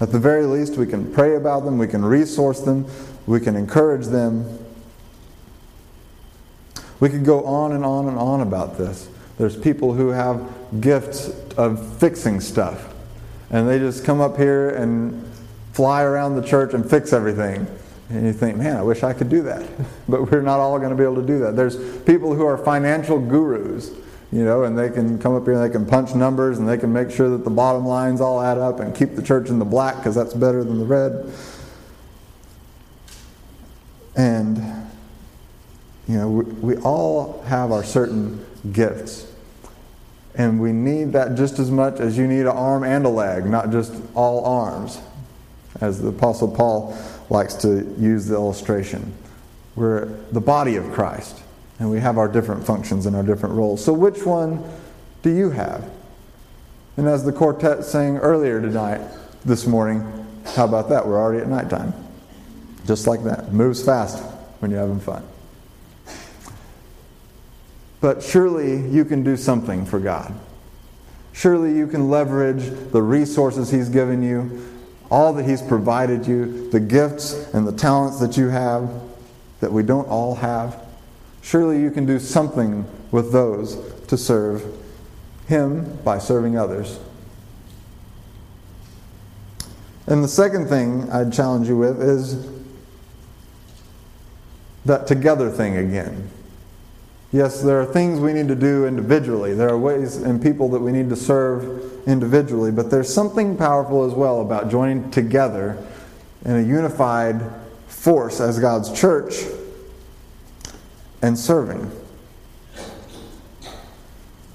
[0.00, 2.86] At the very least, we can pray about them, we can resource them,
[3.26, 4.58] we can encourage them.
[7.00, 9.08] We could go on and on and on about this.
[9.38, 10.48] There's people who have
[10.80, 12.92] gifts of fixing stuff
[13.52, 15.22] and they just come up here and
[15.74, 17.66] fly around the church and fix everything.
[18.08, 19.68] And you think, man, I wish I could do that.
[20.08, 21.54] But we're not all going to be able to do that.
[21.54, 23.90] There's people who are financial gurus,
[24.32, 26.78] you know, and they can come up here and they can punch numbers and they
[26.78, 29.58] can make sure that the bottom lines all add up and keep the church in
[29.58, 31.30] the black because that's better than the red.
[34.16, 34.56] And,
[36.08, 39.30] you know, we, we all have our certain gifts.
[40.34, 43.44] And we need that just as much as you need an arm and a leg,
[43.44, 44.98] not just all arms,
[45.82, 46.96] as the Apostle Paul
[47.28, 49.12] likes to use the illustration.
[49.74, 51.41] We're the body of Christ,
[51.82, 53.84] and we have our different functions and our different roles.
[53.84, 54.62] So, which one
[55.22, 55.90] do you have?
[56.96, 59.00] And as the quartet sang earlier tonight,
[59.44, 60.00] this morning,
[60.54, 61.04] how about that?
[61.04, 61.92] We're already at nighttime.
[62.86, 63.52] Just like that.
[63.52, 64.22] moves fast
[64.60, 65.26] when you're having fun.
[68.00, 70.32] But surely you can do something for God.
[71.32, 72.62] Surely you can leverage
[72.92, 74.64] the resources He's given you,
[75.10, 78.88] all that He's provided you, the gifts and the talents that you have
[79.58, 80.81] that we don't all have.
[81.42, 83.76] Surely you can do something with those
[84.06, 84.64] to serve
[85.48, 86.98] Him by serving others.
[90.06, 92.48] And the second thing I'd challenge you with is
[94.84, 96.30] that together thing again.
[97.32, 99.54] Yes, there are things we need to do individually.
[99.54, 104.04] There are ways and people that we need to serve individually, but there's something powerful
[104.04, 105.82] as well about joining together
[106.44, 107.40] in a unified
[107.86, 109.34] force as God's church
[111.22, 111.90] and serving.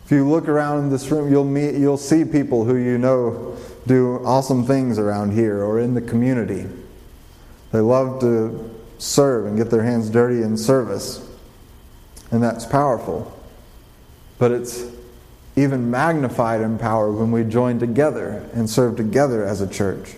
[0.05, 3.57] If you look around in this room, you'll meet you'll see people who you know
[3.87, 6.65] do awesome things around here or in the community.
[7.71, 11.27] They love to serve and get their hands dirty in service.
[12.31, 13.33] And that's powerful.
[14.37, 14.83] But it's
[15.55, 20.15] even magnified in power when we join together and serve together as a church.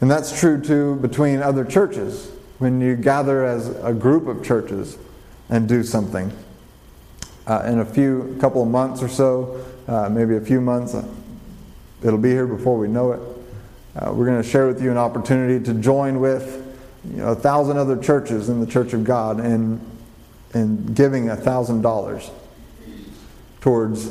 [0.00, 2.30] And that's true too between other churches.
[2.60, 4.98] When you gather as a group of churches
[5.48, 6.30] and do something.
[7.46, 11.06] Uh, in a few couple of months or so, uh, maybe a few months, uh,
[12.04, 13.20] it'll be here before we know it.
[13.96, 16.62] Uh, we're going to share with you an opportunity to join with
[17.04, 19.80] you know, a thousand other churches in the Church of God in,
[20.52, 22.30] in giving a thousand dollars
[23.62, 24.10] towards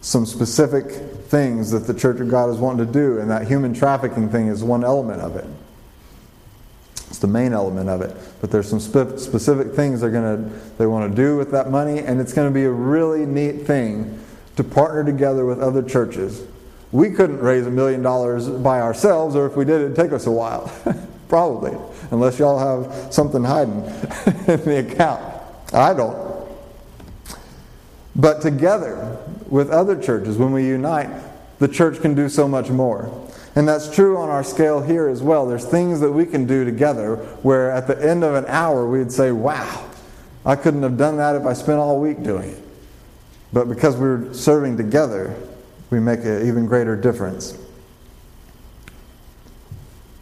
[0.00, 0.90] some specific
[1.28, 4.48] things that the Church of God is wanting to do, and that human trafficking thing
[4.48, 5.44] is one element of it.
[7.20, 11.10] The main element of it, but there's some spe- specific things they're to they want
[11.10, 14.18] to do with that money, and it's going to be a really neat thing
[14.56, 16.42] to partner together with other churches.
[16.92, 20.26] We couldn't raise a million dollars by ourselves, or if we did, it'd take us
[20.26, 20.72] a while,
[21.28, 21.76] probably,
[22.10, 23.84] unless y'all have something hiding
[24.48, 25.22] in the account.
[25.74, 26.48] I don't.
[28.16, 31.10] But together with other churches, when we unite,
[31.58, 33.29] the church can do so much more.
[33.56, 35.46] And that's true on our scale here as well.
[35.46, 39.10] There's things that we can do together where at the end of an hour we'd
[39.10, 39.88] say, wow,
[40.46, 42.62] I couldn't have done that if I spent all week doing it.
[43.52, 45.34] But because we're serving together,
[45.90, 47.58] we make an even greater difference.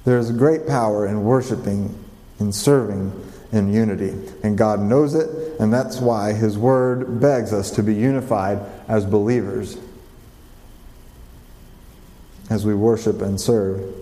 [0.04, 2.02] There's great power in worshiping,
[2.40, 3.12] in serving
[3.52, 4.14] in unity.
[4.42, 5.28] And God knows it,
[5.60, 9.76] and that's why His Word begs us to be unified as believers
[12.50, 13.94] as we worship and serve.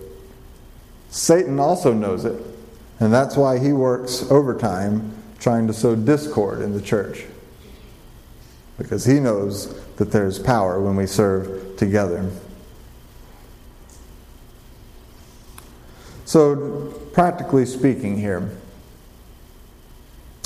[1.09, 2.41] Satan also knows it,
[2.99, 7.25] and that's why he works overtime trying to sow discord in the church.
[8.77, 12.29] Because he knows that there's power when we serve together.
[16.25, 18.51] So, practically speaking, here,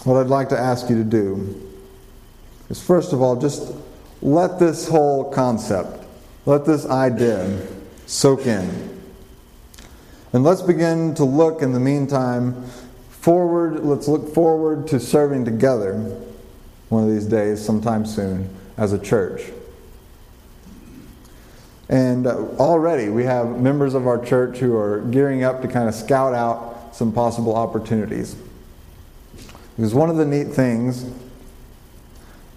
[0.03, 1.71] what I'd like to ask you to do
[2.69, 3.73] is first of all, just
[4.21, 6.05] let this whole concept,
[6.45, 7.67] let this idea
[8.11, 9.01] soak in.
[10.33, 12.65] And let's begin to look in the meantime
[13.09, 13.85] forward.
[13.85, 15.93] Let's look forward to serving together
[16.89, 19.43] one of these days, sometime soon, as a church.
[21.87, 25.87] And uh, already we have members of our church who are gearing up to kind
[25.87, 28.35] of scout out some possible opportunities.
[29.77, 31.09] Because one of the neat things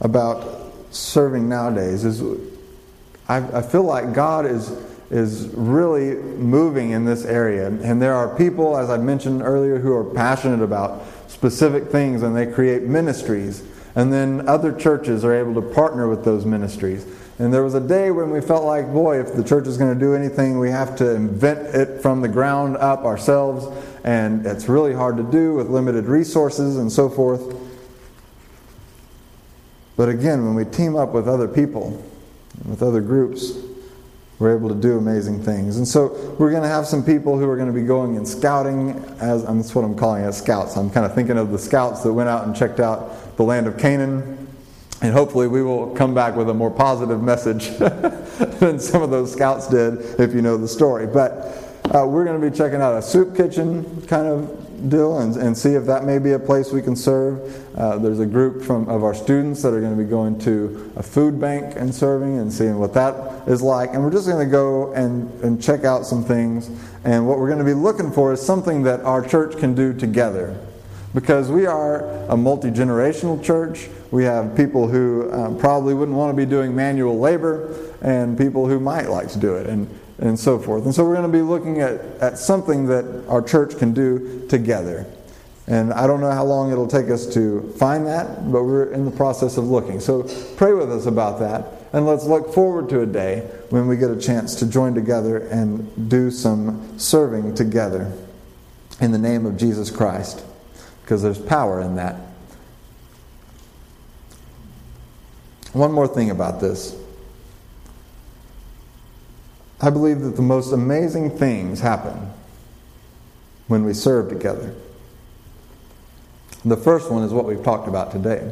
[0.01, 2.23] about serving nowadays is
[3.29, 4.73] I, I feel like God is
[5.11, 7.67] is really moving in this area.
[7.67, 12.35] And there are people, as I mentioned earlier, who are passionate about specific things and
[12.35, 13.63] they create ministries.
[13.95, 17.07] And then other churches are able to partner with those ministries.
[17.39, 19.93] And there was a day when we felt like, boy, if the church is going
[19.93, 23.67] to do anything, we have to invent it from the ground up ourselves.
[24.05, 27.57] And it's really hard to do with limited resources and so forth.
[29.97, 32.03] But again, when we team up with other people,
[32.65, 33.53] with other groups,
[34.39, 35.77] we're able to do amazing things.
[35.77, 38.27] And so we're going to have some people who are going to be going and
[38.27, 40.77] scouting, as that's what I'm calling as scouts.
[40.77, 43.67] I'm kind of thinking of the scouts that went out and checked out the land
[43.67, 44.49] of Canaan.
[45.03, 49.33] And hopefully we will come back with a more positive message than some of those
[49.33, 51.07] scouts did, if you know the story.
[51.07, 51.31] But
[51.95, 55.57] uh, we're going to be checking out a soup kitchen kind of deal and, and
[55.57, 57.77] see if that may be a place we can serve.
[57.77, 60.93] Uh, there's a group from, of our students that are going to be going to
[60.97, 63.91] a food bank and serving and seeing what that is like.
[63.93, 66.71] And we're just going to go and, and check out some things.
[67.05, 69.93] And what we're going to be looking for is something that our church can do
[69.93, 70.59] together.
[71.15, 73.89] Because we are a multi generational church.
[74.11, 78.67] We have people who um, probably wouldn't want to be doing manual labor and people
[78.67, 79.69] who might like to do it.
[79.69, 79.89] And
[80.19, 80.85] and so forth.
[80.85, 84.47] And so we're going to be looking at, at something that our church can do
[84.49, 85.07] together.
[85.67, 89.05] And I don't know how long it'll take us to find that, but we're in
[89.05, 89.99] the process of looking.
[89.99, 90.25] So
[90.57, 91.67] pray with us about that.
[91.93, 95.39] And let's look forward to a day when we get a chance to join together
[95.39, 98.13] and do some serving together
[99.01, 100.45] in the name of Jesus Christ.
[101.03, 102.17] Because there's power in that.
[105.73, 106.97] One more thing about this.
[109.85, 112.33] I believe that the most amazing things happen
[113.69, 114.75] when we serve together.
[116.65, 118.51] The first one is what we've talked about today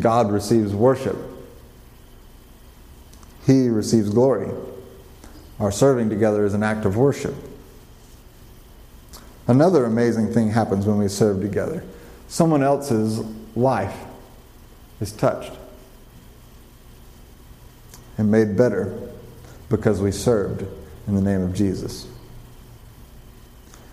[0.00, 1.16] God receives worship,
[3.46, 4.50] He receives glory.
[5.60, 7.34] Our serving together is an act of worship.
[9.46, 11.84] Another amazing thing happens when we serve together
[12.26, 13.20] someone else's
[13.54, 13.96] life
[15.00, 15.52] is touched
[18.18, 19.12] and made better
[19.68, 20.64] because we served
[21.06, 22.06] in the name of Jesus.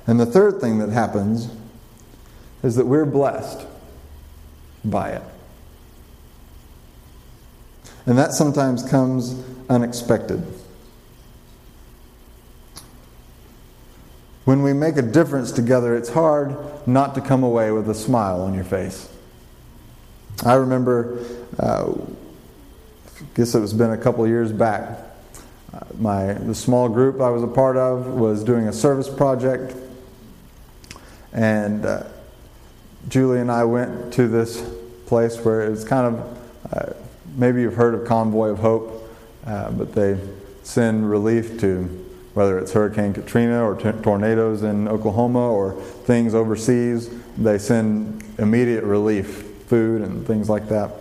[0.06, 1.50] And the third thing that happens
[2.62, 3.66] is that we're blessed
[4.84, 5.22] by it.
[8.06, 10.44] And that sometimes comes unexpected.
[14.44, 18.42] When we make a difference together, it's hard not to come away with a smile
[18.42, 19.10] on your face.
[20.46, 21.18] I remember,
[21.58, 25.00] uh, I guess it was been a couple years back.
[25.98, 29.76] My the small group I was a part of was doing a service project,
[31.32, 32.04] and uh,
[33.08, 34.64] Julie and I went to this
[35.06, 36.38] place where it was kind of
[36.72, 36.94] uh,
[37.36, 39.10] maybe you've heard of Convoy of Hope,
[39.46, 40.20] uh, but they
[40.64, 42.04] send relief to
[42.34, 48.84] whether it's Hurricane Katrina or t- tornadoes in Oklahoma or things overseas, they send immediate
[48.84, 50.92] relief, food and things like that.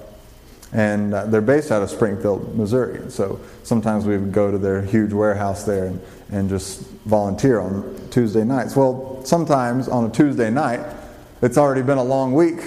[0.73, 3.11] And uh, they're based out of Springfield, Missouri.
[3.11, 6.01] So sometimes we would go to their huge warehouse there and,
[6.31, 8.75] and just volunteer on Tuesday nights.
[8.75, 10.81] Well, sometimes on a Tuesday night,
[11.43, 12.61] it's already been a long week,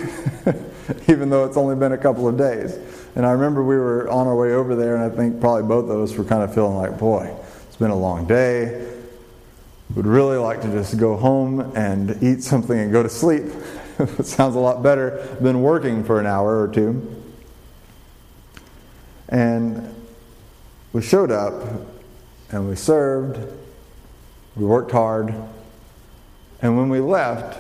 [1.08, 2.78] even though it's only been a couple of days.
[3.16, 5.90] And I remember we were on our way over there, and I think probably both
[5.90, 7.34] of us were kind of feeling like, boy,
[7.68, 8.92] it's been a long day.
[9.96, 13.44] Would really like to just go home and eat something and go to sleep.
[14.00, 17.15] it sounds a lot better than working for an hour or two.
[19.30, 19.94] And
[20.94, 21.54] we showed up
[22.52, 23.40] and we served,
[24.56, 25.34] we worked hard,
[26.62, 27.58] and when we left,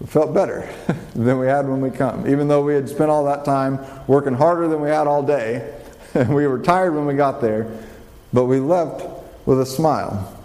[0.00, 0.72] we felt better
[1.14, 2.26] than we had when we come.
[2.26, 5.78] Even though we had spent all that time working harder than we had all day,
[6.14, 7.70] and we were tired when we got there,
[8.32, 9.04] but we left
[9.46, 10.36] with a smile.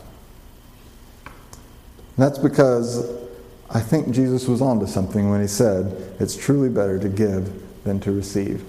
[1.26, 3.10] And that's because
[3.70, 8.00] I think Jesus was onto something when he said, It's truly better to give than
[8.02, 8.64] to receive.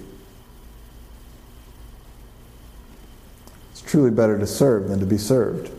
[3.96, 5.70] Truly better to serve than to be served.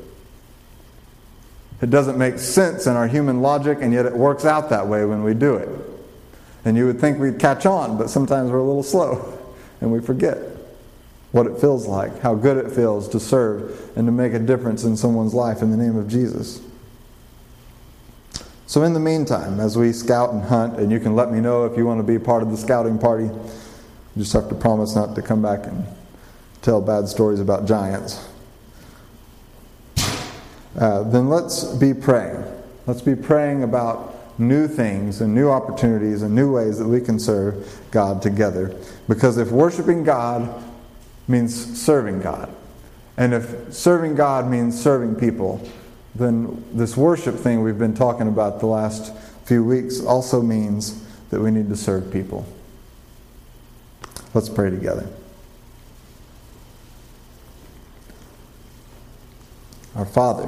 [1.83, 5.05] It doesn't make sense in our human logic, and yet it works out that way
[5.05, 5.69] when we do it.
[6.65, 9.37] And you would think we'd catch on, but sometimes we're a little slow
[9.81, 10.39] and we forget
[11.31, 14.83] what it feels like, how good it feels to serve and to make a difference
[14.83, 16.59] in someone's life in the name of Jesus.
[18.65, 21.65] So, in the meantime, as we scout and hunt, and you can let me know
[21.65, 24.95] if you want to be part of the scouting party, you just have to promise
[24.95, 25.85] not to come back and
[26.61, 28.27] tell bad stories about giants.
[30.77, 32.43] Uh, then let's be praying.
[32.85, 37.19] Let's be praying about new things and new opportunities and new ways that we can
[37.19, 38.75] serve God together.
[39.07, 40.63] Because if worshiping God
[41.27, 42.53] means serving God.
[43.17, 45.67] And if serving God means serving people,
[46.13, 49.13] then this worship thing we've been talking about the last
[49.45, 52.45] few weeks also means that we need to serve people.
[54.33, 55.07] Let's pray together.
[59.97, 60.47] Our Father,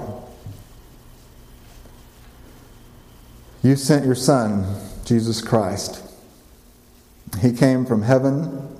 [3.63, 6.03] you sent your Son, Jesus Christ.
[7.41, 8.77] He came from heaven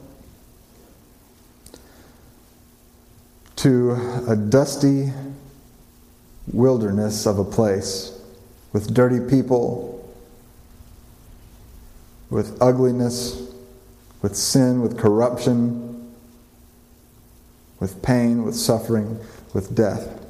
[3.55, 3.93] to
[4.27, 5.11] a dusty
[6.53, 8.15] wilderness of a place
[8.71, 10.07] with dirty people,
[12.29, 13.51] with ugliness,
[14.21, 16.13] with sin, with corruption,
[17.79, 19.19] with pain, with suffering,
[19.51, 20.28] with death.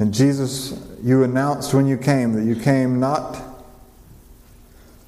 [0.00, 0.72] And Jesus,
[1.04, 3.38] you announced when you came that you came not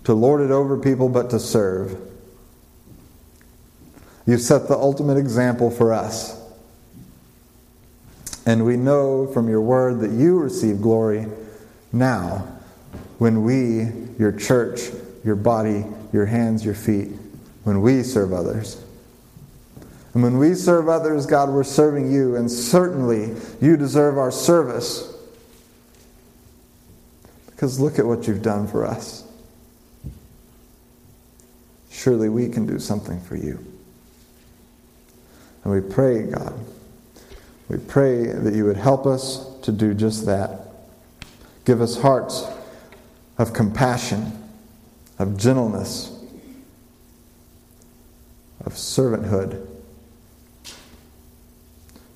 [0.05, 1.99] to lord it over people, but to serve.
[4.27, 6.39] You've set the ultimate example for us.
[8.45, 11.27] And we know from your word that you receive glory
[11.93, 12.47] now
[13.19, 13.89] when we,
[14.19, 14.81] your church,
[15.25, 17.13] your body, your hands, your feet,
[17.65, 18.82] when we serve others.
[20.15, 25.11] And when we serve others, God, we're serving you, and certainly you deserve our service.
[27.47, 29.25] Because look at what you've done for us.
[31.91, 33.65] Surely we can do something for you.
[35.65, 36.59] And we pray, God,
[37.69, 40.69] we pray that you would help us to do just that.
[41.65, 42.45] Give us hearts
[43.39, 44.33] of compassion,
[45.19, 46.11] of gentleness,
[48.67, 49.72] of servanthood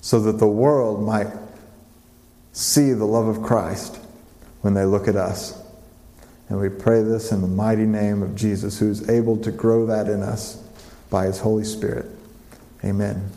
[0.07, 1.27] so that the world might
[2.53, 3.99] see the love of Christ
[4.61, 5.61] when they look at us.
[6.47, 10.07] And we pray this in the mighty name of Jesus, who's able to grow that
[10.07, 10.63] in us
[11.09, 12.05] by his Holy Spirit.
[12.85, 13.29] Amen.